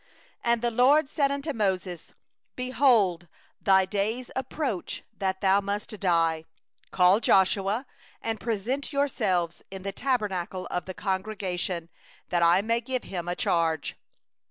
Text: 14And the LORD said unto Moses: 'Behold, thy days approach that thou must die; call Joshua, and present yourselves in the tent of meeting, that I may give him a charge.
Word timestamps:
14And 0.43 0.61
the 0.61 0.71
LORD 0.71 1.09
said 1.11 1.29
unto 1.31 1.53
Moses: 1.53 2.15
'Behold, 2.55 3.27
thy 3.61 3.85
days 3.85 4.31
approach 4.35 5.03
that 5.15 5.41
thou 5.41 5.61
must 5.61 5.99
die; 5.99 6.43
call 6.89 7.19
Joshua, 7.19 7.85
and 8.19 8.39
present 8.39 8.91
yourselves 8.91 9.61
in 9.69 9.83
the 9.83 9.91
tent 9.91 10.23
of 10.23 10.87
meeting, 10.87 11.89
that 12.29 12.41
I 12.41 12.61
may 12.63 12.81
give 12.81 13.03
him 13.03 13.27
a 13.27 13.35
charge. 13.35 13.95